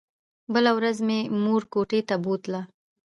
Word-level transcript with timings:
بله 0.53 0.71
ورځ 0.77 0.97
مې 1.07 1.19
مور 1.43 1.61
کوټې 1.73 1.99
ته 2.09 2.15
بوتله. 2.23 2.61